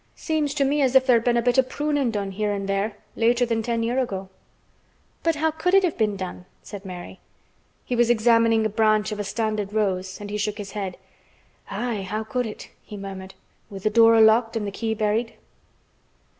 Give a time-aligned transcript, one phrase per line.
[0.15, 2.95] Seems to me as if there'd been a bit o' prunin' done here an' there,
[3.15, 4.29] later than ten year' ago."
[5.21, 7.19] "But how could it have been done?" said Mary.
[7.85, 10.97] He was examining a branch of a standard rose and he shook his head.
[11.69, 12.01] "Aye!
[12.01, 13.35] how could it!" he murmured.
[13.69, 15.35] "With th' door locked an' th' key buried."